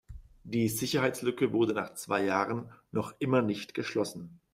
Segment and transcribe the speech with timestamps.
[0.45, 4.39] Die Sicherheitslücke wurde nach zwei Jahren noch immer nicht geschlossen.